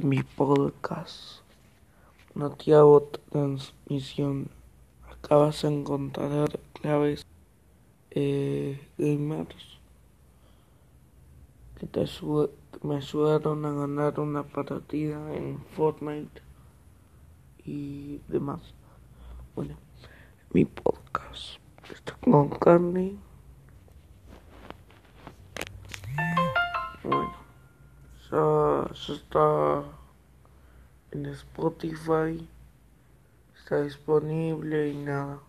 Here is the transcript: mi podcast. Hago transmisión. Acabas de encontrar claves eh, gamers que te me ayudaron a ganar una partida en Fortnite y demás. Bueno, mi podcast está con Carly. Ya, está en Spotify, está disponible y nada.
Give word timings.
mi 0.00 0.22
podcast. 0.22 1.40
Hago 2.36 3.02
transmisión. 3.30 4.48
Acabas 5.10 5.62
de 5.62 5.68
encontrar 5.68 6.58
claves 6.72 7.26
eh, 8.10 8.80
gamers 8.98 9.78
que 11.78 11.86
te 11.86 12.04
me 12.82 12.96
ayudaron 12.96 13.64
a 13.64 13.72
ganar 13.72 14.20
una 14.20 14.42
partida 14.42 15.34
en 15.34 15.58
Fortnite 15.76 16.42
y 17.64 18.20
demás. 18.28 18.60
Bueno, 19.54 19.76
mi 20.52 20.64
podcast 20.64 21.58
está 21.90 22.16
con 22.22 22.50
Carly. 22.50 23.18
Ya, 28.94 29.14
está 29.14 29.82
en 31.10 31.26
Spotify, 31.26 32.48
está 33.56 33.82
disponible 33.82 34.88
y 34.88 34.96
nada. 34.96 35.40